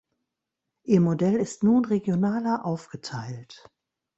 [0.83, 3.69] Ihr Modell ist nun regionaler aufgeteilt.